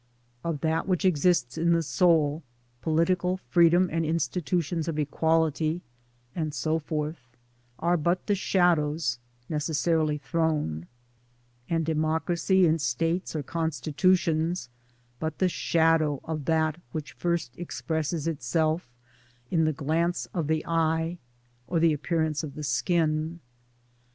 Of 0.43 0.61
that 0.61 0.87
which 0.87 1.05
exists 1.05 1.59
in 1.59 1.73
the 1.73 1.83
Soul, 1.83 2.41
political 2.81 3.37
freedom 3.51 3.87
and 3.91 4.03
institutions 4.03 4.87
of 4.87 4.97
equality, 4.97 5.81
and 6.35 6.55
so 6.55 6.79
forth, 6.79 7.19
are 7.77 7.97
but 7.97 8.25
the 8.25 8.33
shadows 8.33 9.19
(necessarily 9.47 10.17
thrown); 10.17 10.87
and 11.69 11.85
Democracy 11.85 12.65
in 12.65 12.79
States 12.79 13.35
or 13.35 13.43
Constitu 13.43 14.17
tions 14.17 14.69
but 15.19 15.37
the 15.37 15.47
shadow 15.47 16.19
of 16.23 16.45
that 16.45 16.81
which 16.93 17.11
first 17.13 17.55
expresses 17.59 18.25
itself 18.27 18.89
in 19.51 19.65
the 19.65 19.71
glance 19.73 20.25
of 20.33 20.47
the 20.47 20.65
eye 20.65 21.19
or 21.67 21.79
the 21.79 21.93
appearance 21.93 22.43
of 22.43 22.55
the 22.55 22.63
skin. 22.63 23.39